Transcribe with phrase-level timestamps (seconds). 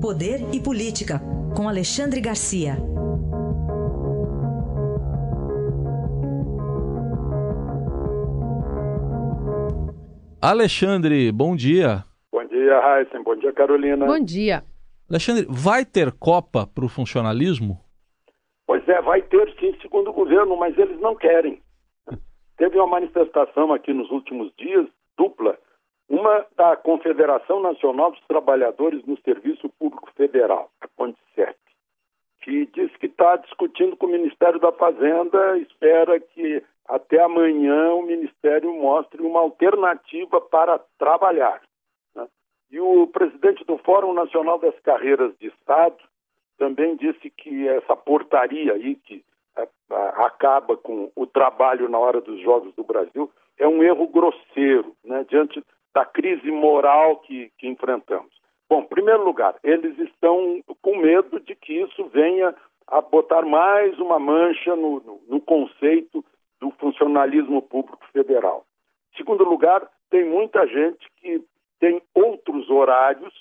[0.00, 1.20] Poder e Política,
[1.54, 2.72] com Alexandre Garcia.
[10.40, 12.02] Alexandre, bom dia.
[12.32, 13.22] Bom dia, Raíssen.
[13.22, 14.06] Bom dia, Carolina.
[14.06, 14.64] Bom dia.
[15.10, 17.78] Alexandre, vai ter Copa para o funcionalismo?
[18.66, 21.60] Pois é, vai ter sim, segundo o governo, mas eles não querem.
[22.56, 24.86] Teve uma manifestação aqui nos últimos dias,
[25.18, 25.58] dupla,
[26.10, 31.56] uma da Confederação Nacional dos Trabalhadores no Serviço Público Federal, a CONDICEP,
[32.42, 38.02] que diz que está discutindo com o Ministério da Fazenda, espera que até amanhã o
[38.02, 41.62] Ministério mostre uma alternativa para trabalhar.
[42.12, 42.26] Né?
[42.72, 45.96] E o presidente do Fórum Nacional das Carreiras de Estado
[46.58, 49.24] também disse que essa portaria aí que
[49.56, 54.96] a, acaba com o trabalho na hora dos Jogos do Brasil é um erro grosseiro,
[55.04, 55.62] né, diante
[55.94, 58.30] da crise moral que, que enfrentamos.
[58.68, 62.54] Bom, em primeiro lugar, eles estão com medo de que isso venha
[62.86, 66.24] a botar mais uma mancha no, no, no conceito
[66.60, 68.64] do funcionalismo público federal.
[69.12, 71.42] Em segundo lugar, tem muita gente que
[71.80, 73.32] tem outros horários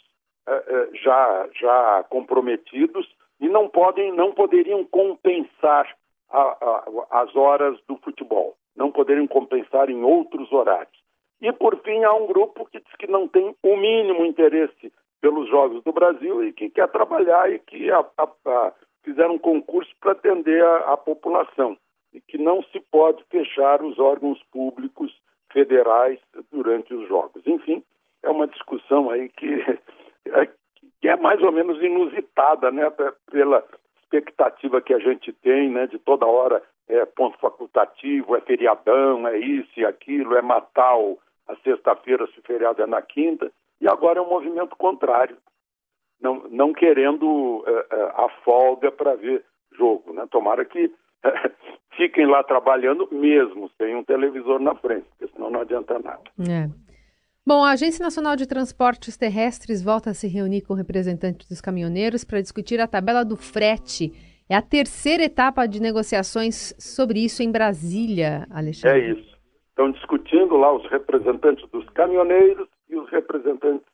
[0.47, 3.07] eh, eh, já, já comprometidos
[3.39, 5.87] e não podem, não poderiam compensar
[6.29, 10.98] a, a, as horas do futebol, não poderiam compensar em outros horários.
[11.41, 15.49] E, por fim, há um grupo que diz que não tem o mínimo interesse pelos
[15.49, 18.73] Jogos do Brasil e que quer trabalhar e que a, a,
[19.03, 21.77] fizeram um concurso para atender a, população
[22.13, 25.15] e que não se pode fechar os órgãos públicos
[25.51, 26.19] federais
[26.51, 27.45] durante os Jogos.
[27.45, 27.83] Enfim,
[28.23, 29.47] é uma discussão aí que,
[30.27, 30.49] é,
[31.01, 32.91] que é mais ou menos inusitada, né,
[33.31, 33.63] pela
[34.01, 39.37] expectativa que a gente tem, né, de toda hora é ponto facultativo, é feriadão, é
[39.37, 41.19] isso e aquilo, é matar o,
[41.49, 45.37] a sexta-feira se o feriado é na quinta, e agora é um movimento contrário,
[46.21, 49.43] não, não querendo é, é, a folga para ver
[49.75, 50.13] jogo.
[50.13, 50.25] Né?
[50.29, 50.91] Tomara que
[51.23, 51.51] é,
[51.97, 56.21] fiquem lá trabalhando mesmo, sem um televisor na frente, porque senão não adianta nada.
[56.47, 56.69] É.
[57.45, 62.23] Bom, a Agência Nacional de Transportes Terrestres volta a se reunir com representantes dos caminhoneiros
[62.23, 64.13] para discutir a tabela do frete.
[64.47, 68.99] É a terceira etapa de negociações sobre isso em Brasília, Alexandre.
[68.99, 69.39] É isso
[69.79, 73.87] estão discutindo lá os representantes dos caminhoneiros e os representantes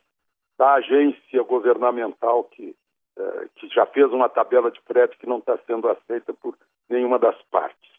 [0.57, 2.75] da agência governamental que,
[3.17, 6.57] eh, que já fez uma tabela de frete que não está sendo aceita por
[6.89, 7.89] nenhuma das partes.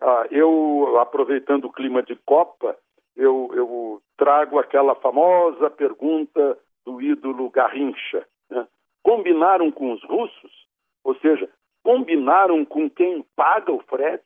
[0.00, 2.76] Ah, eu, aproveitando o clima de Copa,
[3.16, 8.24] eu, eu trago aquela famosa pergunta do ídolo Garrincha.
[8.48, 8.66] Né?
[9.02, 10.66] Combinaram com os russos?
[11.04, 11.50] Ou seja,
[11.82, 14.24] combinaram com quem paga o frete?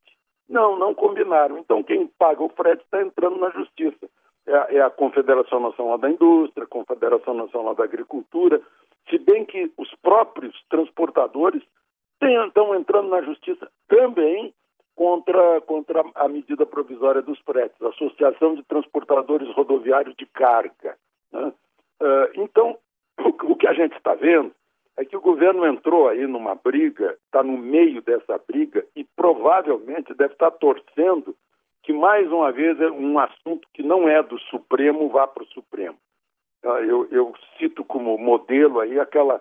[0.49, 1.59] Não, não combinaram.
[1.59, 4.09] Então, quem paga o frete está entrando na justiça.
[4.47, 8.61] É a, é a Confederação Nacional da Indústria, a Confederação Nacional da Agricultura,
[9.09, 11.63] se bem que os próprios transportadores
[12.21, 14.53] estão entrando na justiça também
[14.95, 20.97] contra, contra a medida provisória dos fretes, a Associação de Transportadores Rodoviários de Carga.
[21.33, 21.53] Né?
[22.01, 22.79] Uh, então,
[23.19, 24.53] o, o que a gente está vendo
[24.97, 30.15] é que o governo entrou aí numa briga, está no meio dessa briga e provavelmente
[30.15, 31.35] deve estar tá torcendo
[31.83, 35.47] que mais uma vez é um assunto que não é do Supremo vá para o
[35.47, 35.97] Supremo.
[36.65, 39.41] Ah, eu, eu, cito como modelo aí aquela,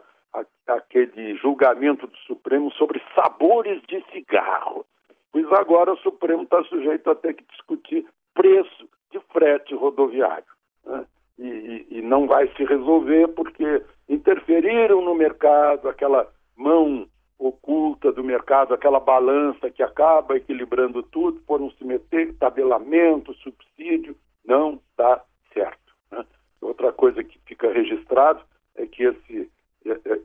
[0.65, 4.85] aquele julgamento do Supremo sobre sabores de cigarro.
[5.31, 10.43] Pois agora o Supremo está sujeito a ter que discutir preço de frete rodoviário.
[10.85, 11.05] Né?
[11.37, 17.07] E, e, e não vai se resolver porque interferiram no mercado, aquela mão
[17.39, 24.79] oculta do mercado, aquela balança que acaba equilibrando tudo, foram se meter tabelamento, subsídio, não
[24.95, 25.23] dá
[25.53, 25.95] certo.
[26.11, 26.23] Né?
[26.61, 28.41] Outra coisa que fica registrado
[28.75, 29.49] é que esse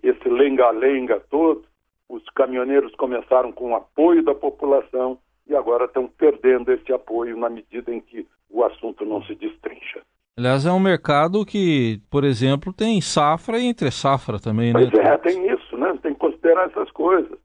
[0.03, 1.65] esse lenga-lenga todo,
[2.09, 7.49] os caminhoneiros começaram com o apoio da população e agora estão perdendo esse apoio na
[7.49, 10.03] medida em que o assunto não se destrincha.
[10.39, 14.91] Aliás, é um mercado que, por exemplo, tem safra e entre safra também, né?
[14.91, 15.99] Pois é, tem isso, né?
[16.03, 17.39] Tem que considerar essas coisas.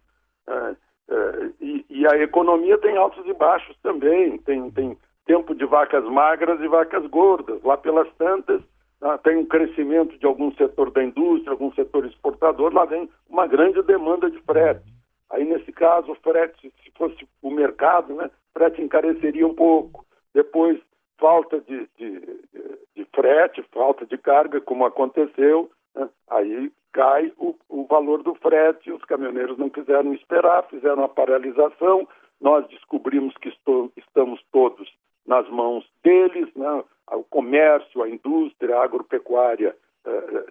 [0.45, 0.75] É,
[1.09, 4.37] é, e, e, a economia tem altos e baixos também.
[4.39, 7.63] Tem, tem tempo de vacas magras e vacas gordas.
[7.63, 8.61] Lá pelas tantas,
[9.01, 13.47] ah, tem um crescimento de algum setor da indústria, algum setor exportador, lá vem uma
[13.47, 14.93] grande demanda de frete.
[15.29, 20.05] Aí, nesse caso, o frete, se fosse o mercado, né, frete encareceria um pouco.
[20.33, 20.77] Depois,
[21.17, 22.41] falta de, de
[23.13, 26.09] frete, falta de carga, como aconteceu, né?
[26.29, 32.07] aí cai o, o, valor do frete, os caminhoneiros não quiseram esperar, fizeram a paralisação,
[32.39, 34.91] nós descobrimos que estou, estamos todos
[35.25, 36.83] nas mãos deles, né?
[37.11, 39.75] o comércio, a indústria, a agropecuária
[40.05, 40.45] eh,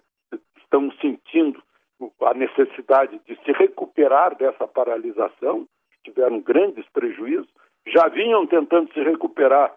[0.57, 1.61] estão sentindo
[2.21, 5.67] a necessidade de se recuperar dessa paralisação,
[6.03, 7.49] tiveram grandes prejuízos,
[7.85, 9.75] já vinham tentando se recuperar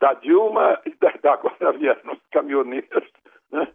[0.00, 3.04] da Dilma e da, da agora vieram os caminhoneiros,
[3.52, 3.68] né?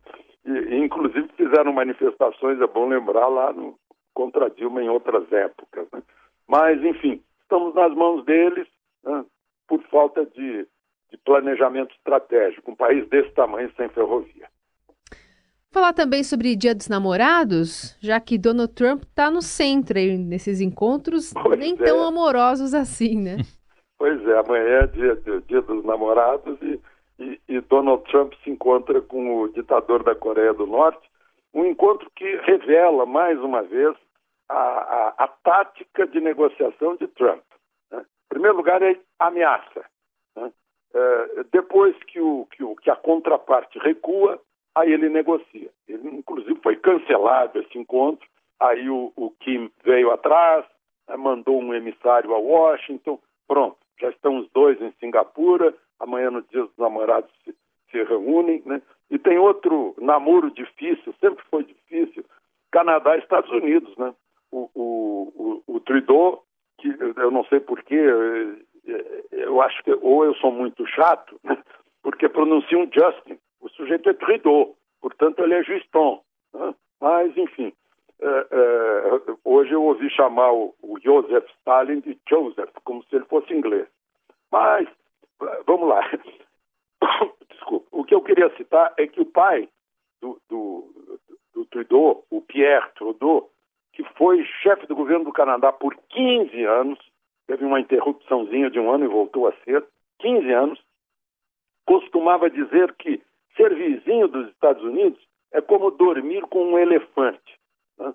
[0.46, 3.78] e, e, inclusive fizeram manifestações, é bom lembrar, lá no,
[4.14, 5.88] contra a Dilma em outras épocas.
[5.92, 6.02] Né?
[6.48, 8.68] Mas, enfim, estamos nas mãos deles
[9.04, 9.24] né?
[9.68, 10.68] por falta de,
[11.12, 14.48] de planejamento estratégico, um país desse tamanho sem ferrovia.
[15.72, 20.62] Falar também sobre Dia dos Namorados, já que Donald Trump está no centro aí nesses
[20.62, 21.78] encontros, pois nem é.
[21.78, 23.38] tão amorosos assim, né?
[24.04, 25.16] Pois é, amanhã é dia,
[25.48, 26.78] dia dos namorados e,
[27.18, 31.10] e, e, Donald Trump se encontra com o ditador da Coreia do Norte,
[31.54, 33.96] um encontro que revela, mais uma vez,
[34.50, 37.46] a, a, a tática de negociação de Trump.
[37.90, 38.00] Né?
[38.02, 39.86] Em primeiro lugar, é ameaça.
[40.36, 40.52] Né?
[40.94, 44.38] É, depois que, o, que, o, que a contraparte recua,
[44.76, 45.70] aí ele negocia.
[45.88, 48.28] Ele, inclusive, foi cancelado esse encontro,
[48.60, 50.66] aí o, o Kim veio atrás,
[51.08, 53.18] né, mandou um emissário a Washington,
[53.48, 57.56] pronto, já estão os dois em Singapura, amanhã no Dia dos Namorados se,
[57.92, 58.82] se reúnem, né?
[59.10, 62.26] E tem outro namoro difícil, sempre foi difícil,
[62.72, 64.14] Canadá e Estados Unidos, né?
[64.52, 66.44] O, o, o, o Trudeau,
[66.80, 66.88] que
[67.18, 68.02] eu não sei porquê,
[69.32, 71.58] eu acho que ou eu sou muito chato, né?
[72.02, 76.22] porque pronunciam Justin, o sujeito é Trudeau, portanto ele é Juston.
[76.54, 76.76] Né?
[77.00, 77.74] Mas, enfim,
[78.22, 80.74] é, é, hoje eu ouvi chamar o,
[81.04, 83.88] Joseph Stalin de Joseph, como se ele fosse inglês.
[84.52, 84.88] Mas,
[85.66, 86.02] vamos lá.
[87.50, 87.88] Desculpa.
[87.92, 89.68] O que eu queria citar é que o pai
[90.22, 91.20] do, do,
[91.54, 93.50] do Trudeau, o Pierre Trudeau,
[93.94, 97.00] que foi chefe do governo do Canadá por 15 anos,
[97.48, 99.86] teve uma interrupçãozinha de um ano e voltou a ser,
[100.20, 100.80] 15 anos,
[101.86, 103.22] costumava dizer que
[103.56, 105.20] Ser vizinho dos Estados Unidos
[105.52, 107.60] é como dormir com um elefante.
[107.98, 108.14] Né?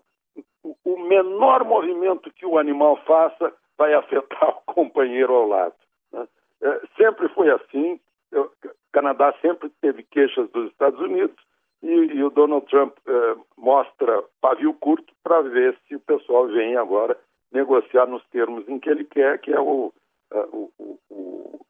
[0.85, 5.75] O menor movimento que o animal faça vai afetar o companheiro ao lado.
[6.13, 6.27] Né?
[6.63, 8.01] É, sempre foi assim.
[8.33, 8.51] O
[8.93, 11.37] Canadá sempre teve queixas dos Estados Unidos
[11.83, 16.77] e, e o Donald Trump é, mostra pavio curto para ver se o pessoal vem
[16.77, 17.17] agora
[17.53, 19.93] negociar nos termos em que ele quer, que é o,
[20.33, 20.71] é, o,
[21.11, 21.61] o,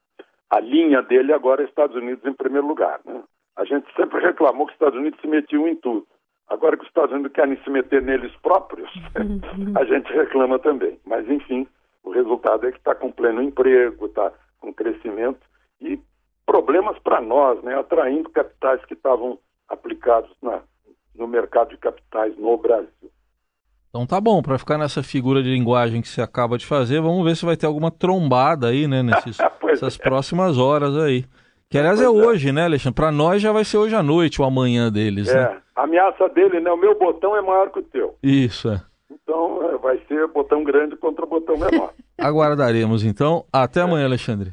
[0.51, 3.01] a linha dele agora Estados Unidos em primeiro lugar.
[3.05, 3.23] Né?
[3.57, 6.07] A gente sempre reclamou que os Estados Unidos se metiam em tudo.
[6.49, 8.91] Agora que os Estados Unidos querem se meter neles próprios,
[9.77, 10.99] a gente reclama também.
[11.05, 11.67] Mas, enfim,
[12.03, 15.41] o resultado é que está com pleno emprego, está com crescimento
[15.81, 16.01] e
[16.47, 17.79] problemas para nós, né?
[17.79, 20.63] atraindo capitais que estavam aplicados na,
[21.15, 22.89] no mercado de capitais no Brasil.
[23.91, 27.25] Então tá bom, para ficar nessa figura de linguagem que você acaba de fazer, vamos
[27.25, 30.03] ver se vai ter alguma trombada aí, né, nesses, nessas é.
[30.03, 31.25] próximas horas aí.
[31.71, 32.97] Que aliás é, é hoje, né, Alexandre?
[32.97, 35.35] Para nós já vai ser hoje à noite o amanhã deles, é.
[35.35, 35.59] né?
[35.77, 36.71] A ameaça dele, né?
[36.71, 38.15] O meu botão é maior que o teu.
[38.23, 38.81] Isso, é.
[39.11, 41.93] Então é, vai ser botão grande contra botão menor.
[42.19, 43.45] Aguardaremos então.
[43.53, 43.83] Até é.
[43.83, 44.53] amanhã, Alexandre.